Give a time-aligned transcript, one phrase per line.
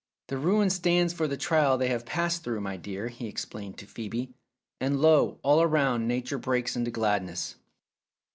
[0.29, 3.85] "The ruin stands for the trial they have passed through, my dear," he explained to
[3.85, 4.33] Phcebe,
[4.79, 7.57] "and lo, all round Nature breaks into gladness